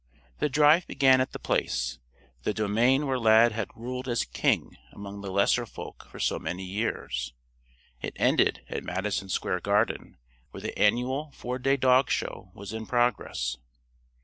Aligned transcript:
The 0.39 0.49
drive 0.49 0.87
began 0.87 1.21
at 1.21 1.31
The 1.31 1.37
Place 1.37 1.99
the 2.41 2.55
domain 2.55 3.05
where 3.05 3.19
Lad 3.19 3.51
had 3.51 3.69
ruled 3.75 4.07
as 4.07 4.25
King 4.25 4.75
among 4.91 5.21
the 5.21 5.29
lesser 5.29 5.67
folk 5.67 6.07
for 6.09 6.19
so 6.19 6.39
many 6.39 6.63
years. 6.63 7.35
It 8.01 8.13
ended 8.15 8.65
at 8.67 8.83
Madison 8.83 9.29
Square 9.29 9.59
Garden, 9.59 10.17
where 10.49 10.61
the 10.61 10.75
annual 10.75 11.29
four 11.35 11.59
day 11.59 11.77
dog 11.77 12.09
show 12.09 12.49
was 12.55 12.73
in 12.73 12.87
progress. 12.87 13.57